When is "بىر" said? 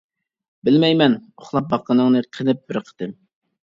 2.69-2.85